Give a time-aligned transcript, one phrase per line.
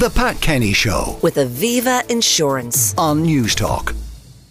[0.00, 2.94] The Pat Kenny Show with Aviva Insurance.
[2.96, 3.94] on Newstalk.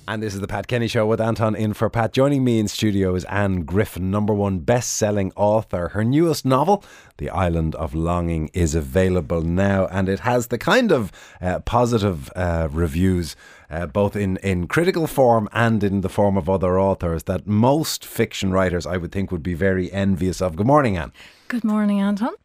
[0.08, 2.14] And this is the Pat Kenny Show with Anton in for Pat.
[2.14, 5.88] Joining me in studio is Anne Griffin, number one best selling author.
[5.88, 6.84] Her newest novel,
[7.18, 11.12] The Island of Longing, is available now and it has the kind of
[11.42, 13.36] uh, positive uh, reviews,
[13.72, 18.06] uh, both in, in critical form and in the form of other authors, that most
[18.06, 20.56] fiction writers, I would think, would be very envious of.
[20.56, 21.12] Good morning, Anne.
[21.48, 22.36] Good morning, Anton.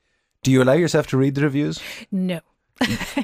[0.43, 1.82] Do you allow yourself to read the reviews?
[2.11, 2.41] No.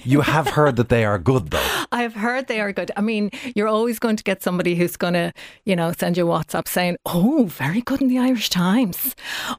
[0.04, 1.84] You have heard that they are good, though.
[1.92, 2.90] I have heard they are good.
[2.96, 5.32] I mean, you're always going to get somebody who's going to,
[5.64, 9.14] you know, send you WhatsApp saying, oh, very good in the Irish Times.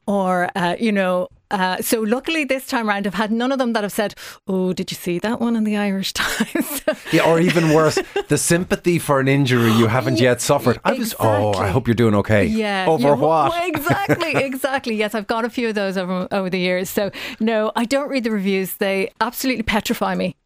[0.06, 3.74] Or, uh, you know, uh, so luckily this time around, I've had none of them
[3.74, 4.14] that have said,
[4.48, 6.82] oh, did you see that one in the Irish Times?
[7.12, 7.98] Yeah, or even worse,
[8.28, 10.80] the sympathy for an injury you haven't yet suffered.
[10.84, 12.46] I was, oh, I hope you're doing okay.
[12.46, 12.86] Yeah.
[12.88, 13.50] Over yeah, what?
[13.50, 14.94] well, exactly, exactly.
[14.96, 16.90] Yes, I've got a few of those over, over the years.
[16.90, 18.74] So, no, I don't read the reviews.
[18.74, 20.36] They absolutely petrify me.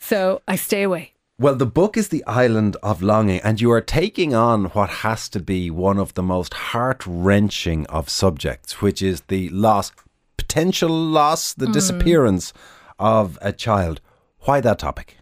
[0.00, 1.14] So I stay away.
[1.36, 5.28] Well, the book is The Island of Longing, and you are taking on what has
[5.30, 9.90] to be one of the most heart wrenching of subjects, which is the loss,
[10.36, 11.58] potential loss, Mm.
[11.58, 12.52] the disappearance
[12.98, 14.00] of a child.
[14.40, 15.16] Why that topic?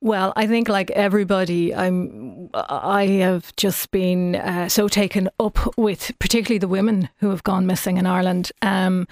[0.00, 2.50] Well, I think like everybody, I'm.
[2.52, 7.66] I have just been uh, so taken up with, particularly the women who have gone
[7.66, 9.06] missing in Ireland, um,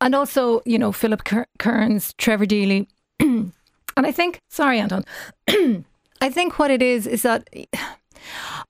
[0.00, 2.86] and also you know Philip Ker- Cairns, Trevor Deely,
[3.20, 3.52] and
[3.96, 4.40] I think.
[4.48, 5.04] Sorry, Anton.
[6.20, 7.48] I think what it is is that.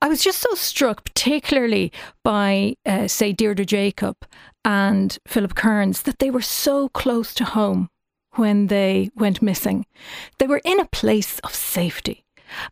[0.01, 1.91] I was just so struck, particularly
[2.23, 4.15] by, uh, say, Deirdre Jacob
[4.63, 7.89] and Philip Cairns, that they were so close to home
[8.35, 9.85] when they went missing.
[10.37, 12.23] They were in a place of safety.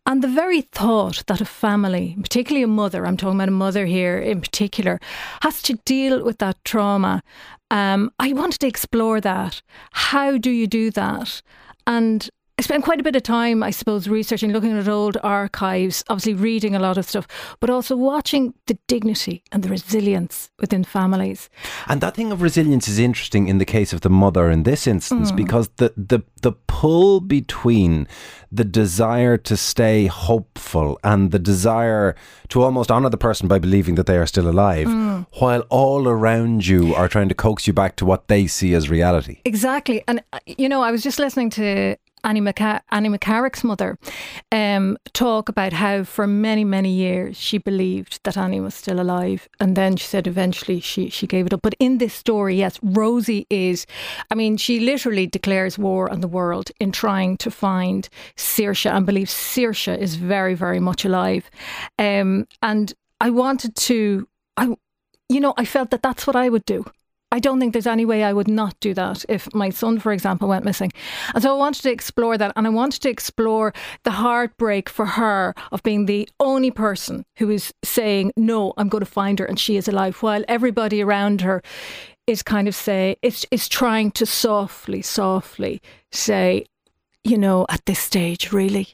[0.06, 3.86] And the very thought that a family, particularly a mother, I'm talking about a mother
[3.86, 5.00] here in particular,
[5.42, 7.22] has to deal with that trauma.
[7.70, 9.60] Um, I wanted to explore that.
[9.92, 11.42] How do you do that?
[11.86, 16.02] And I spent quite a bit of time, I suppose, researching, looking at old archives,
[16.08, 17.28] obviously reading a lot of stuff,
[17.60, 21.50] but also watching the dignity and the resilience within families.
[21.86, 24.86] And that thing of resilience is interesting in the case of the mother in this
[24.86, 25.36] instance Mm.
[25.36, 28.06] because the, the the pull between
[28.50, 32.14] the desire to stay hopeful and the desire
[32.48, 35.26] to almost honor the person by believing that they are still alive, Mm.
[35.40, 38.88] while all around you are trying to coax you back to what they see as
[38.88, 39.40] reality.
[39.44, 40.02] Exactly.
[40.08, 43.98] And, uh, you know, I was just listening to Annie, McCa- Annie McCarrick's mother
[44.50, 49.48] um, talk about how for many, many years she believed that Annie was still alive.
[49.60, 51.62] And then she said eventually she, she gave it up.
[51.62, 53.86] But in this story, yes, Rosie is,
[54.28, 59.06] I mean, she literally declares war on the world in trying to find Saoirse and
[59.06, 61.48] believes Saoirse is very, very much alive.
[61.96, 64.26] Um, and I wanted to,
[64.56, 64.74] I,
[65.28, 66.84] you know, I felt that that's what I would do.
[67.36, 70.10] I don't think there's any way I would not do that if my son, for
[70.10, 70.90] example, went missing.
[71.34, 72.50] And so I wanted to explore that.
[72.56, 73.74] And I wanted to explore
[74.04, 79.04] the heartbreak for her of being the only person who is saying, No, I'm going
[79.04, 81.62] to find her and she is alive, while everybody around her
[82.26, 85.82] is kind of say, it's, is trying to softly, softly
[86.12, 86.64] say,
[87.22, 88.88] you know, at this stage, really.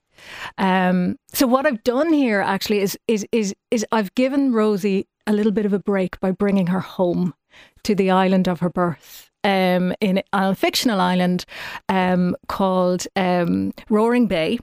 [0.58, 5.32] Um, so what I've done here actually is is is is I've given Rosie a
[5.32, 7.34] little bit of a break by bringing her home
[7.84, 9.28] to the island of her birth.
[9.44, 11.44] Um, in a fictional island
[11.88, 14.60] um, called um, Roaring Bay.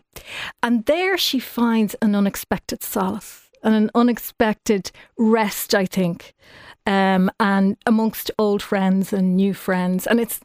[0.64, 6.34] And there she finds an unexpected solace and an unexpected rest, I think,
[6.88, 10.08] um, and amongst old friends and new friends.
[10.08, 10.40] And it's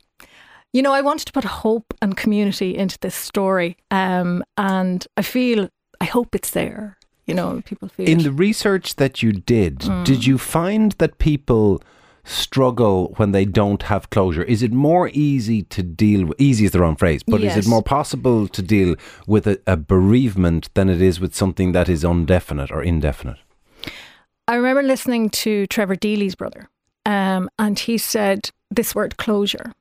[0.72, 5.22] you know, I wanted to put hope and community into this story, um, and I
[5.22, 5.68] feel,
[6.00, 6.98] I hope it's there.
[7.26, 8.24] You know, people feel In it.
[8.24, 10.04] the research that you did, Mm.
[10.04, 11.80] did you find that people
[12.24, 14.42] struggle when they don't have closure?
[14.42, 17.68] Is it more easy to deal with, easy is the wrong phrase, but is it
[17.68, 18.96] more possible to deal
[19.26, 23.38] with a, a bereavement than it is with something that is undefinite or indefinite?
[24.46, 26.68] I remember listening to Trevor Deely's brother,
[27.06, 29.72] um, and he said this word closure.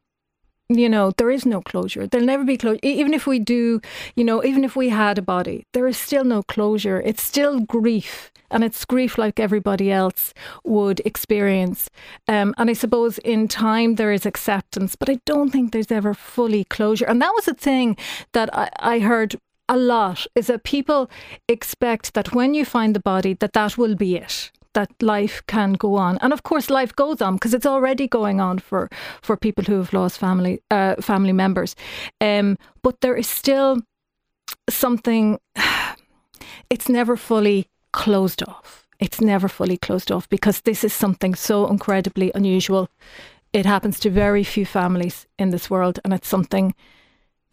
[0.69, 2.07] You know, there is no closure.
[2.07, 2.79] There'll never be closure.
[2.83, 3.81] Even if we do,
[4.15, 7.01] you know, even if we had a body, there is still no closure.
[7.01, 8.31] It's still grief.
[8.49, 10.33] And it's grief like everybody else
[10.63, 11.89] would experience.
[12.27, 16.13] Um, and I suppose in time there is acceptance, but I don't think there's ever
[16.13, 17.05] fully closure.
[17.05, 17.97] And that was a thing
[18.33, 19.35] that I, I heard
[19.67, 21.09] a lot is that people
[21.47, 25.73] expect that when you find the body that that will be it that life can
[25.73, 26.17] go on.
[26.21, 28.89] And of course life goes on because it's already going on for
[29.21, 31.75] for people who have lost family uh, family members.
[32.21, 33.81] Um but there is still
[34.69, 35.39] something
[36.69, 38.87] it's never fully closed off.
[38.99, 42.89] It's never fully closed off because this is something so incredibly unusual.
[43.51, 46.73] It happens to very few families in this world and it's something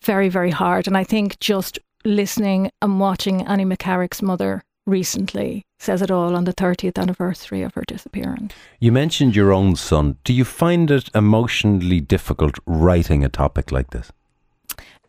[0.02, 0.86] very, very hard.
[0.86, 6.44] And I think just listening and watching Annie McCarrick's mother recently says it all on
[6.44, 8.52] the 30th anniversary of her disappearance.
[8.80, 10.18] You mentioned your own son.
[10.24, 14.12] Do you find it emotionally difficult writing a topic like this?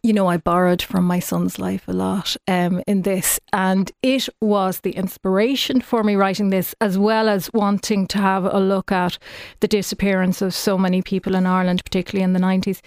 [0.04, 4.28] you know, I borrowed from my son's life a lot um, in this, and it
[4.42, 8.92] was the inspiration for me writing this, as well as wanting to have a look
[8.92, 9.20] at
[9.60, 12.82] the disappearance of so many people in Ireland, particularly in the 90s.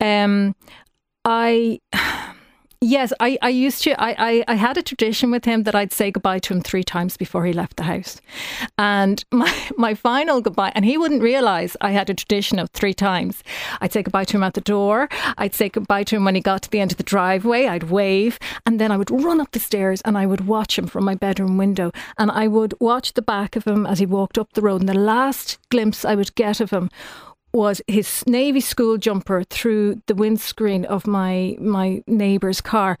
[0.00, 0.54] Um,
[1.24, 1.80] I.
[2.82, 4.00] Yes, I, I used to.
[4.02, 6.82] I, I, I had a tradition with him that I'd say goodbye to him three
[6.82, 8.22] times before he left the house.
[8.78, 12.94] And my, my final goodbye, and he wouldn't realize I had a tradition of three
[12.94, 13.44] times.
[13.82, 15.10] I'd say goodbye to him at the door.
[15.36, 17.66] I'd say goodbye to him when he got to the end of the driveway.
[17.66, 18.38] I'd wave.
[18.64, 21.14] And then I would run up the stairs and I would watch him from my
[21.14, 21.92] bedroom window.
[22.16, 24.80] And I would watch the back of him as he walked up the road.
[24.80, 26.88] And the last glimpse I would get of him
[27.52, 32.98] was his navy school jumper through the windscreen of my my neighbour's car.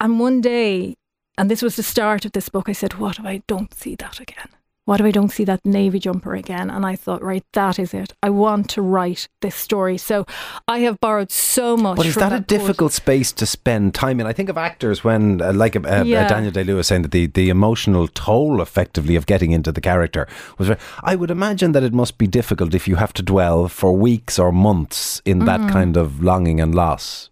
[0.00, 0.96] And one day,
[1.38, 3.94] and this was the start of this book, I said, What if I don't see
[3.96, 4.48] that again?
[4.86, 6.70] What if I don't see that navy jumper again?
[6.70, 8.12] And I thought, right, that is it.
[8.22, 9.98] I want to write this story.
[9.98, 10.26] So
[10.68, 11.96] I have borrowed so much.
[11.96, 14.28] But is that, that a difficult space to spend time in?
[14.28, 16.04] I think of actors when, uh, like uh, uh.
[16.04, 20.28] Daniel Day Lewis saying that the, the emotional toll, effectively, of getting into the character
[20.56, 20.70] was.
[21.02, 24.38] I would imagine that it must be difficult if you have to dwell for weeks
[24.38, 25.72] or months in that Mm.
[25.72, 27.30] kind of longing and loss.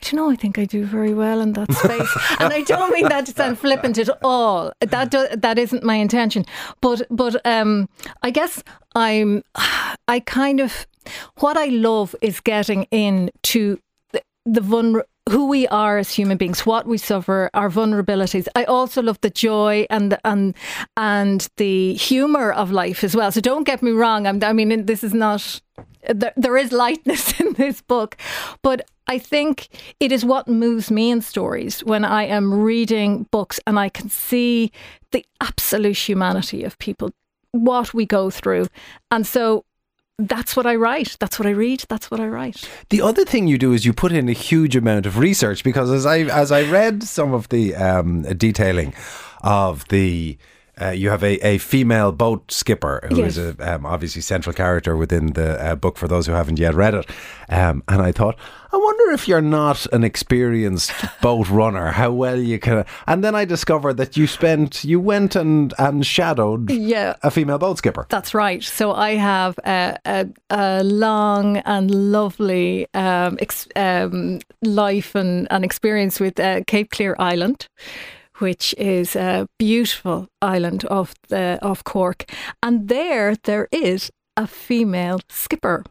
[0.00, 2.92] Do you know, I think I do very well in that space, and I don't
[2.92, 4.72] mean that to sound flippant at all.
[4.80, 6.44] That do, that isn't my intention,
[6.80, 7.88] but but um,
[8.22, 8.62] I guess
[8.94, 9.42] I'm.
[10.08, 10.86] I kind of
[11.38, 13.78] what I love is getting into
[14.12, 18.46] the, the vulner who we are as human beings, what we suffer, our vulnerabilities.
[18.54, 20.54] I also love the joy and and
[20.96, 23.32] and the humor of life as well.
[23.32, 24.26] So don't get me wrong.
[24.26, 25.60] I'm, I mean, this is not.
[26.08, 28.16] There, there is lightness in this book,
[28.62, 29.68] but I think
[29.98, 34.08] it is what moves me in stories when I am reading books and I can
[34.08, 34.70] see
[35.10, 37.10] the absolute humanity of people,
[37.50, 38.68] what we go through,
[39.10, 39.64] and so
[40.18, 41.16] that's what I write.
[41.20, 41.84] That's what I read.
[41.88, 42.68] That's what I write.
[42.88, 45.90] The other thing you do is you put in a huge amount of research because
[45.90, 48.94] as I as I read some of the um, detailing
[49.42, 50.38] of the.
[50.78, 53.54] Uh, you have a, a female boat skipper who is Yes.
[53.58, 56.92] a um, obviously central character within the uh, book for those who haven't yet read
[56.94, 57.06] it.
[57.48, 58.36] Um, and I thought,
[58.72, 60.92] I wonder if you're not an experienced
[61.22, 62.84] boat runner, how well you can.
[63.06, 67.14] And then I discovered that you spent, you went and and shadowed Yeah.
[67.22, 68.06] a female boat skipper.
[68.10, 68.62] That's right.
[68.62, 75.64] So I have a, a, a long and lovely um, ex, um, life and, and
[75.64, 77.66] experience with uh, Cape Clear Island,
[78.38, 82.30] which is a beautiful island off the off Cork,
[82.62, 85.84] and there there is a female skipper,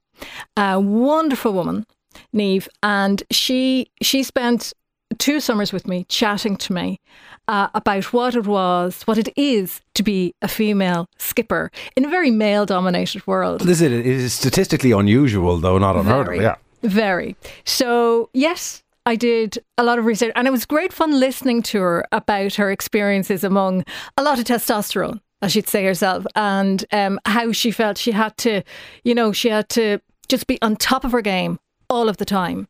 [0.56, 1.86] a wonderful woman,
[2.34, 4.74] Neve, and she she spent
[5.18, 7.00] two summers with me chatting to me
[7.48, 12.10] uh, about what it was, what it is to be a female skipper in a
[12.10, 13.62] very male dominated world.
[13.62, 16.44] This is, it is statistically unusual, though not unheard Very, of.
[16.44, 16.56] Yeah.
[16.82, 17.36] Very.
[17.66, 21.82] So, yes, I did a lot of research and it was great fun listening to
[21.82, 23.86] her about her experiences among
[24.18, 28.36] a lot of testosterone, as she'd say herself, and um, how she felt she had
[28.38, 28.64] to,
[29.04, 31.60] you know, she had to just be on top of her game
[31.90, 32.68] all of the time.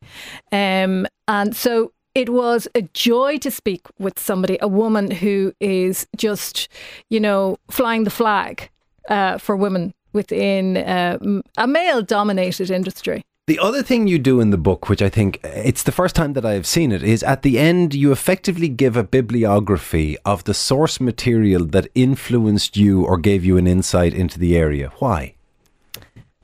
[0.51, 6.07] Um, and so it was a joy to speak with somebody, a woman who is
[6.17, 6.67] just,
[7.09, 8.69] you know, flying the flag
[9.09, 11.17] uh, for women within uh,
[11.57, 13.23] a male dominated industry.
[13.47, 16.33] The other thing you do in the book, which I think it's the first time
[16.33, 20.55] that I've seen it, is at the end you effectively give a bibliography of the
[20.55, 24.91] source material that influenced you or gave you an insight into the area.
[24.97, 25.35] Why?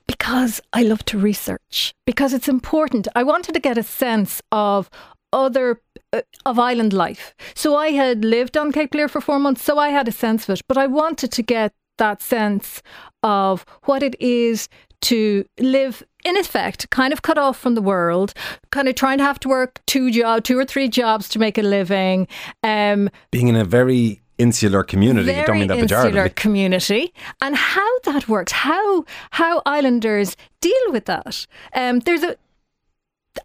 [0.05, 3.07] Because I love to research, because it's important.
[3.15, 4.87] I wanted to get a sense of
[5.33, 5.81] other
[6.13, 7.33] uh, of island life.
[7.55, 10.43] So I had lived on Cape Clear for 4 months, so I had a sense
[10.43, 12.83] of it, but I wanted to get that sense
[13.23, 14.69] of what it is
[15.01, 18.33] to live in effect kind of cut off from the world
[18.71, 21.57] kind of trying to have to work two job two or three jobs to make
[21.57, 22.27] a living
[22.63, 27.13] um Being in a very insular community, I don't mean that insular community.
[27.41, 31.45] And how that works how how islanders deal with that.
[31.75, 32.35] Um there's a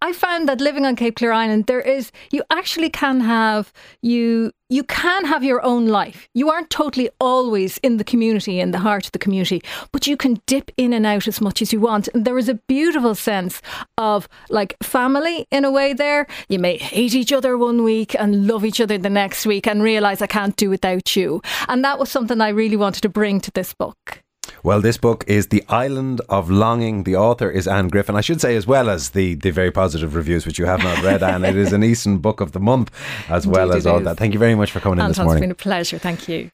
[0.03, 4.53] I found that living on Cape Clear Island, there is you actually can have you
[4.69, 6.29] you can have your own life.
[6.35, 9.63] You aren't totally always in the community, in the heart of the community,
[9.93, 12.09] but you can dip in and out as much as you want.
[12.13, 13.63] And there is a beautiful sense
[13.97, 16.27] of like family in a way there.
[16.49, 19.83] You may hate each other one week and love each other the next week and
[19.83, 21.43] realize I can't do without you.
[21.69, 24.25] And that was something I really wanted to bring to this book.
[24.63, 27.05] Well, this book is The Island of Longing.
[27.05, 28.17] The author is Anne Griffin.
[28.17, 31.03] I should say, as well as the, the very positive reviews, which you have not
[31.03, 31.45] read, Anne.
[31.45, 32.91] It is an Eason Book of the Month,
[33.29, 34.05] as well as all is.
[34.05, 34.17] that.
[34.19, 35.43] Thank you very much for coming in this Anton, it's morning.
[35.43, 35.99] been a pleasure.
[35.99, 36.51] Thank you.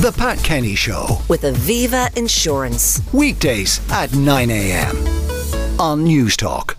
[0.00, 1.18] The Pat Kenny Show.
[1.28, 3.00] with Aviva Insurance.
[3.12, 4.96] Weekdays at 9 a.m.
[5.80, 6.74] on Newstalk.